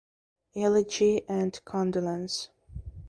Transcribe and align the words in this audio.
Elegy 0.55 1.23
and 1.29 1.63
condolence. 1.63 2.49